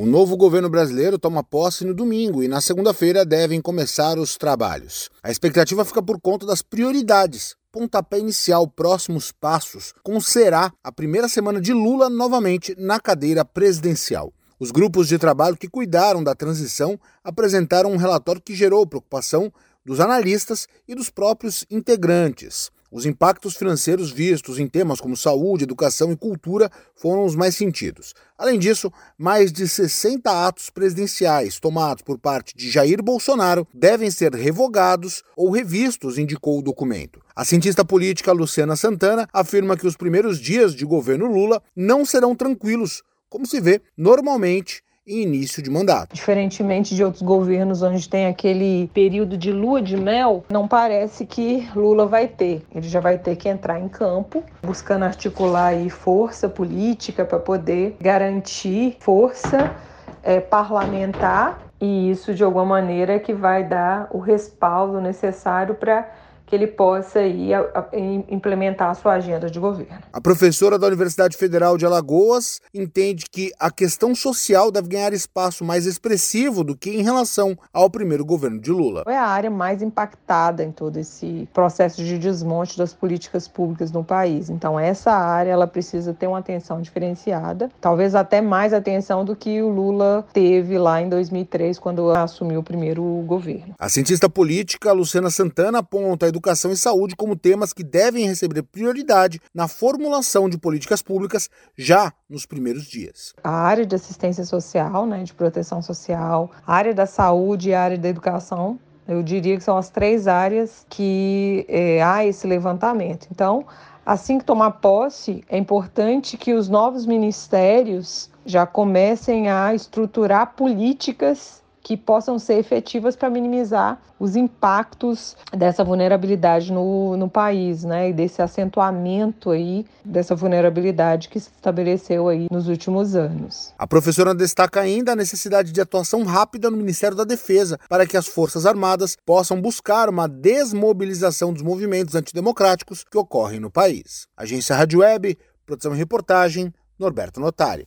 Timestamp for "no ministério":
136.70-137.16